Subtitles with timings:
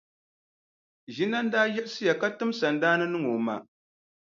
[1.15, 3.55] Ʒinani daa yiɣisiya ka tim sandaani niŋ o ma.